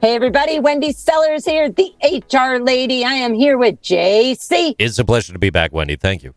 [0.00, 0.60] Hey, everybody.
[0.60, 3.04] Wendy Sellers here, the HR lady.
[3.04, 4.76] I am here with JC.
[4.78, 5.96] It's a pleasure to be back, Wendy.
[5.96, 6.36] Thank you.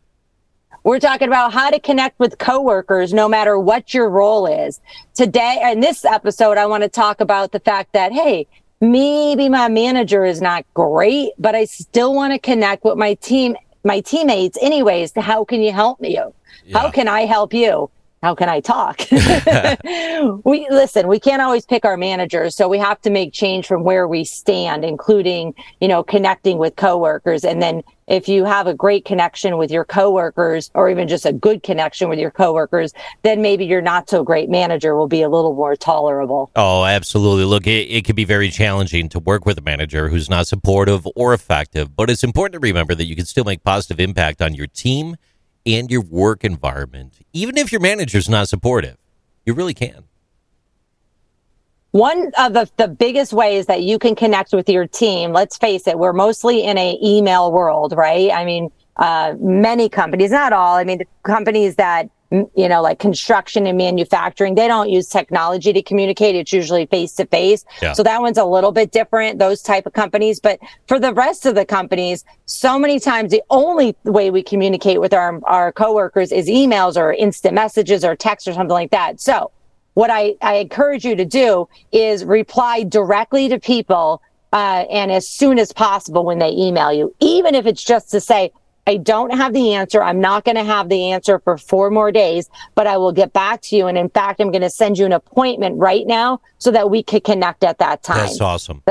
[0.84, 4.82] We're talking about how to connect with coworkers no matter what your role is.
[5.14, 8.48] Today, in this episode, I want to talk about the fact that, hey,
[8.80, 13.56] maybe my manager is not great, but I still want to connect with my team,
[13.84, 15.12] my teammates anyways.
[15.16, 16.16] How can you help me?
[16.16, 16.80] Yeah.
[16.80, 17.92] How can I help you?
[18.22, 19.02] How can I talk?
[20.46, 22.56] we listen, we can't always pick our managers.
[22.56, 26.76] So we have to make change from where we stand, including, you know, connecting with
[26.76, 27.44] coworkers.
[27.44, 31.34] And then if you have a great connection with your coworkers or even just a
[31.34, 35.30] good connection with your coworkers, then maybe your not so great manager will be a
[35.30, 36.52] little more tolerable.
[36.56, 37.46] Oh, absolutely.
[37.46, 41.08] Look, it, it can be very challenging to work with a manager who's not supportive
[41.16, 44.54] or effective, but it's important to remember that you can still make positive impact on
[44.54, 45.16] your team
[45.66, 48.98] and your work environment, even if your manager's not supportive.
[49.46, 50.04] You really can.
[51.92, 55.88] One of the, the biggest ways that you can connect with your team, let's face
[55.88, 58.32] it, we're mostly in a email world, right?
[58.32, 62.98] I mean, uh, many companies, not all, I mean, the companies that you know, like
[63.00, 66.36] construction and manufacturing, they don't use technology to communicate.
[66.36, 67.66] It's usually face to face.
[67.94, 70.40] So that one's a little bit different, those type of companies.
[70.40, 75.02] But for the rest of the companies, so many times the only way we communicate
[75.02, 79.20] with our, our coworkers is emails or instant messages or text or something like that.
[79.20, 79.52] So
[79.94, 84.22] what I, I encourage you to do is reply directly to people
[84.54, 88.20] uh, and as soon as possible when they email you, even if it's just to
[88.20, 88.52] say,
[88.88, 90.02] I don't have the answer.
[90.02, 93.32] I'm not going to have the answer for four more days, but I will get
[93.34, 93.88] back to you.
[93.88, 97.04] And in fact, I'm going to send you an appointment right now so that we
[97.04, 98.18] could connect at that time.
[98.18, 98.82] That's awesome.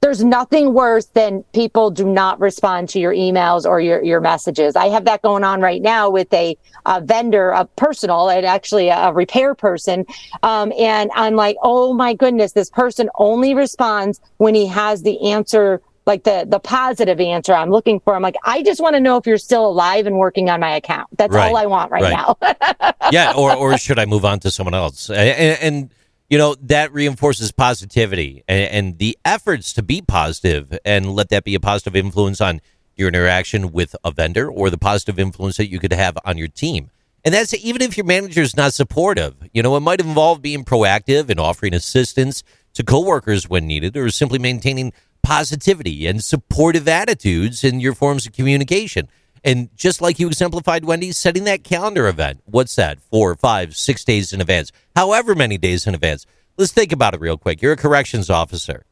[0.00, 4.76] There's nothing worse than people do not respond to your emails or your, your messages.
[4.76, 8.90] I have that going on right now with a, a vendor, a personal, and actually
[8.90, 10.04] a, a repair person.
[10.42, 15.30] Um, and I'm like, oh my goodness, this person only responds when he has the
[15.30, 18.14] answer like the the positive answer I'm looking for.
[18.14, 20.76] I'm like, I just want to know if you're still alive and working on my
[20.76, 21.08] account.
[21.16, 21.48] That's right.
[21.48, 22.12] all I want right, right.
[22.12, 22.92] now.
[23.10, 25.10] yeah, or or should I move on to someone else?
[25.10, 25.90] And, and
[26.28, 31.44] you know that reinforces positivity and, and, the efforts to be positive and let that
[31.44, 32.60] be a positive influence on
[32.96, 36.48] your interaction with a vendor or the positive influence that you could have on your
[36.48, 36.90] team.
[37.24, 39.34] And that's even if your manager is not supportive.
[39.52, 42.42] You know, it might involve being proactive and offering assistance
[42.74, 44.92] to coworkers when needed or simply maintaining
[45.24, 49.08] positivity and supportive attitudes in your forms of communication.
[49.42, 52.42] And just like you exemplified, Wendy, setting that calendar event.
[52.44, 53.00] What's that?
[53.00, 56.26] Four, five, six days in advance, however many days in advance.
[56.56, 57.60] Let's think about it real quick.
[57.60, 58.84] You're a corrections officer.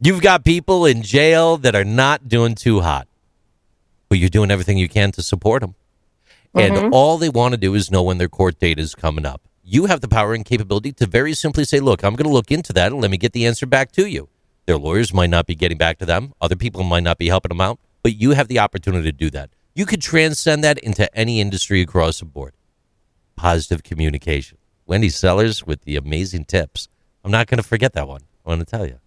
[0.00, 3.08] You've got people in jail that are not doing too hot,
[4.08, 5.74] but you're doing everything you can to support them.
[6.54, 6.76] Mm-hmm.
[6.76, 9.42] And all they want to do is know when their court date is coming up.
[9.64, 12.52] You have the power and capability to very simply say, look, I'm going to look
[12.52, 14.28] into that and let me get the answer back to you.
[14.66, 16.32] Their lawyers might not be getting back to them.
[16.40, 19.30] Other people might not be helping them out, but you have the opportunity to do
[19.30, 19.50] that.
[19.74, 22.54] You could transcend that into any industry across the board.
[23.36, 24.58] Positive communication.
[24.86, 26.88] Wendy Sellers with the amazing tips.
[27.24, 28.22] I'm not going to forget that one.
[28.44, 28.98] I want to tell you.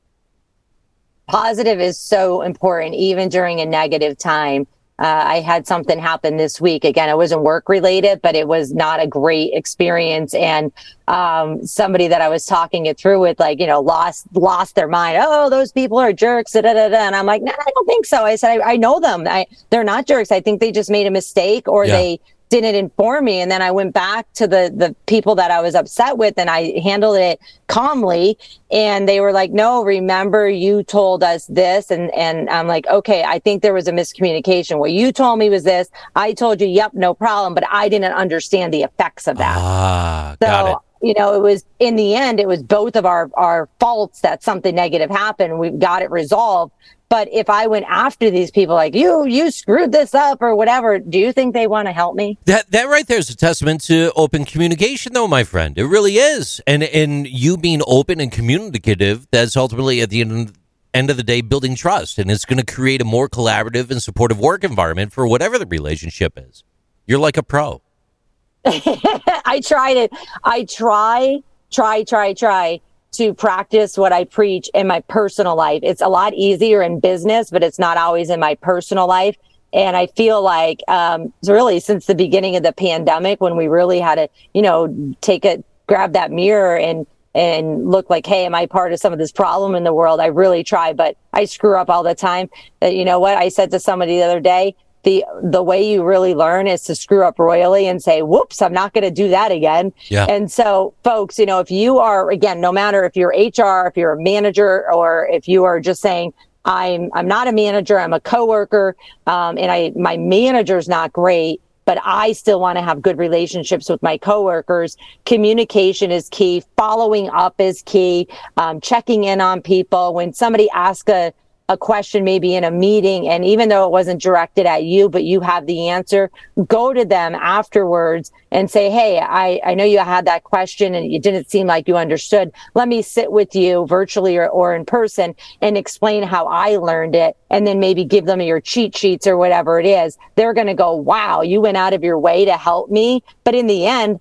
[1.27, 4.65] Positive is so important, even during a negative time.
[4.99, 6.83] Uh, I had something happen this week.
[6.83, 10.33] Again, it wasn't work related, but it was not a great experience.
[10.33, 10.73] And
[11.07, 14.89] um, somebody that I was talking it through with, like, you know, lost lost their
[14.89, 15.17] mind.
[15.21, 16.51] Oh, those people are jerks.
[16.51, 18.25] Da, da, da, And I'm like, no, nah, I don't think so.
[18.25, 19.25] I said, I, I know them.
[19.25, 20.31] I, they're not jerks.
[20.33, 21.95] I think they just made a mistake or yeah.
[21.95, 23.41] they didn't inform me.
[23.41, 26.49] And then I went back to the the people that I was upset with and
[26.49, 28.37] I handled it calmly.
[28.71, 31.91] And they were like, no, remember you told us this.
[31.91, 34.79] And and I'm like, okay, I think there was a miscommunication.
[34.79, 35.89] What you told me was this.
[36.15, 37.53] I told you, yep, no problem.
[37.53, 39.57] But I didn't understand the effects of that.
[39.57, 43.05] Ah, so, got it you know, it was in the end, it was both of
[43.05, 45.57] our, our faults that something negative happened.
[45.57, 46.73] We got it resolved.
[47.09, 50.99] But if I went after these people like you, you screwed this up or whatever,
[50.99, 52.37] do you think they want to help me?
[52.45, 55.75] That that right there is a testament to open communication, though, my friend.
[55.77, 59.27] It really is, and and you being open and communicative.
[59.31, 60.53] That's ultimately at the end
[60.93, 64.03] end of the day building trust, and it's going to create a more collaborative and
[64.03, 66.63] supportive work environment for whatever the relationship is.
[67.07, 67.81] You're like a pro.
[68.65, 70.11] I tried it.
[70.43, 71.39] I try,
[71.71, 75.81] try, try, try to practice what I preach in my personal life.
[75.83, 79.35] It's a lot easier in business, but it's not always in my personal life.
[79.71, 83.99] and I feel like um, really since the beginning of the pandemic, when we really
[83.99, 88.55] had to, you know, take a grab that mirror and and look like, hey, am
[88.55, 90.19] I part of some of this problem in the world?
[90.19, 92.49] I really try, but I screw up all the time.
[92.81, 94.75] That you know what I said to somebody the other day.
[95.03, 98.73] The the way you really learn is to screw up royally and say, "Whoops, I'm
[98.73, 100.25] not going to do that again." Yeah.
[100.25, 103.95] And so, folks, you know, if you are again, no matter if you're HR, if
[103.95, 106.33] you're a manager, or if you are just saying,
[106.65, 107.99] I'm I'm not a manager.
[107.99, 112.83] I'm a coworker, um, and I my manager's not great, but I still want to
[112.83, 114.97] have good relationships with my coworkers.
[115.25, 116.63] Communication is key.
[116.75, 118.27] Following up is key.
[118.57, 121.33] Um, checking in on people when somebody asks a
[121.69, 125.23] a question maybe in a meeting and even though it wasn't directed at you but
[125.23, 126.31] you have the answer
[126.67, 131.11] go to them afterwards and say hey i, I know you had that question and
[131.11, 132.51] it didn't seem like you understood.
[132.73, 137.15] Let me sit with you virtually or, or in person and explain how i learned
[137.15, 140.17] it and then maybe give them your cheat sheets or whatever it is.
[140.35, 143.23] They're going to go wow you went out of your way to help me.
[143.43, 144.19] But in the end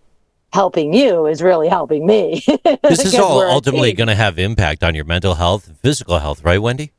[0.53, 2.43] helping you is really helping me.
[2.83, 6.43] This is all ultimately going to have impact on your mental health and physical health
[6.43, 6.93] right wendy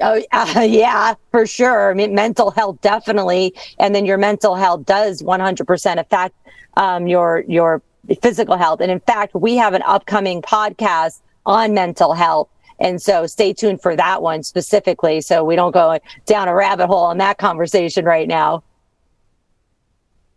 [0.00, 1.90] Oh, uh, yeah, for sure.
[1.90, 6.34] I mean, mental health definitely, and then your mental health does 100% affect
[6.76, 7.82] um, your your
[8.22, 8.80] physical health.
[8.80, 12.48] And in fact, we have an upcoming podcast on mental health.
[12.78, 16.86] And so stay tuned for that one specifically so we don't go down a rabbit
[16.86, 18.62] hole in that conversation right now.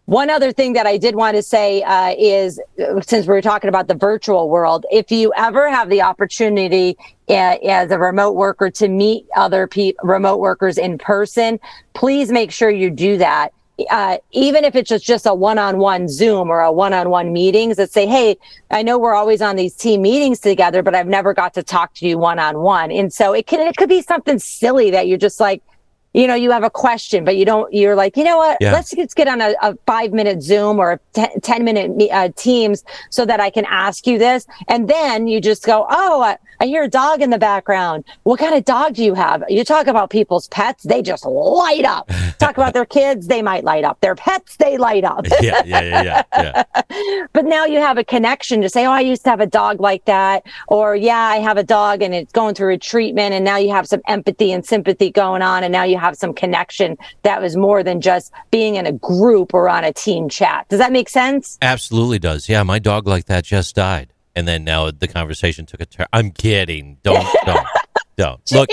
[0.06, 2.60] One other thing that I did want to say uh, is,
[3.04, 6.98] since we are talking about the virtual world, if you ever have the opportunity
[7.30, 11.58] uh, as a remote worker to meet other pe- remote workers in person,
[11.94, 13.54] please make sure you do that.
[13.90, 18.06] Uh, even if it's just, just a one-on-one Zoom or a one-on-one meetings that say,
[18.06, 18.38] Hey,
[18.70, 21.94] I know we're always on these team meetings together, but I've never got to talk
[21.96, 22.92] to you one-on-one.
[22.92, 25.64] And so it can, it could be something silly that you're just like,
[26.14, 28.72] you know, you have a question, but you don't, you're like, you know what, yeah.
[28.72, 32.84] let's just get on a, a, five minute Zoom or a 10 minute uh, Teams
[33.10, 34.46] so that I can ask you this.
[34.68, 38.06] And then you just go, oh, I, I hear a dog in the background.
[38.24, 39.44] What kind of dog do you have?
[39.50, 42.10] You talk about people's pets, they just light up.
[42.38, 44.00] talk about their kids, they might light up.
[44.02, 45.26] Their pets, they light up.
[45.42, 46.64] yeah, yeah, yeah, yeah.
[46.90, 47.26] yeah.
[47.34, 49.82] but now you have a connection to say, oh, I used to have a dog
[49.82, 50.46] like that.
[50.68, 53.34] Or yeah, I have a dog and it's going through a treatment.
[53.34, 55.64] And now you have some empathy and sympathy going on.
[55.64, 59.54] And now you have some connection that was more than just being in a group
[59.54, 60.68] or on a team chat.
[60.68, 61.58] Does that make sense?
[61.62, 62.50] Absolutely does.
[62.50, 64.12] Yeah, my dog like that just died.
[64.36, 66.08] And then now the conversation took a turn.
[66.12, 66.98] I'm kidding.
[67.04, 67.68] Don't, don't.
[68.16, 68.70] Don't look,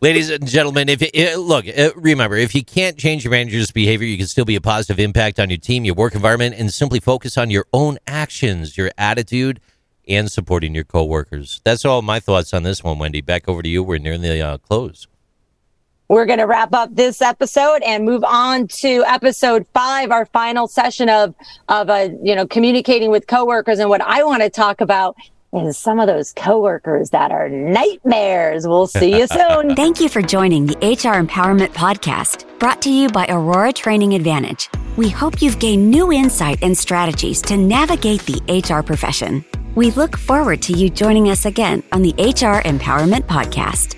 [0.00, 0.88] ladies and gentlemen.
[0.88, 4.44] If it, look, uh, remember, if you can't change your manager's behavior, you can still
[4.44, 7.66] be a positive impact on your team, your work environment, and simply focus on your
[7.72, 9.58] own actions, your attitude,
[10.06, 11.60] and supporting your coworkers.
[11.64, 13.20] That's all my thoughts on this one, Wendy.
[13.20, 13.82] Back over to you.
[13.82, 15.08] We're nearing the uh, close
[16.08, 20.66] we're going to wrap up this episode and move on to episode five, our final
[20.66, 21.34] session of
[21.68, 23.78] of uh, you know communicating with coworkers.
[23.78, 25.16] And what I want to talk about
[25.52, 28.66] is some of those coworkers that are nightmares.
[28.66, 29.74] We'll see you soon.
[29.74, 34.68] Thank you for joining the HR Empowerment Podcast, brought to you by Aurora Training Advantage.
[34.96, 39.44] We hope you've gained new insight and strategies to navigate the HR profession.
[39.74, 43.97] We look forward to you joining us again on the HR Empowerment Podcast.